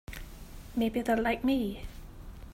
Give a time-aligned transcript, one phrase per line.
[0.75, 1.83] Maybe they're like me.